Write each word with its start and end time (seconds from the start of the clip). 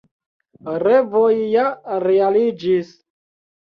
Revoj 0.85 1.29
ja 1.43 1.69
realiĝis! 2.09 2.95